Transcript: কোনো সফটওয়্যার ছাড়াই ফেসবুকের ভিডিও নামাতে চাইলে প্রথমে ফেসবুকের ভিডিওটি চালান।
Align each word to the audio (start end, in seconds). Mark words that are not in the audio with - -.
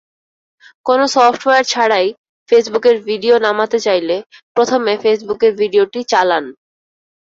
কোনো 0.85 1.03
সফটওয়্যার 1.15 1.63
ছাড়াই 1.65 2.07
ফেসবুকের 2.49 2.95
ভিডিও 3.09 3.35
নামাতে 3.45 3.77
চাইলে 3.79 4.15
প্রথমে 4.55 4.93
ফেসবুকের 5.03 5.51
ভিডিওটি 5.61 5.99
চালান। 6.11 6.45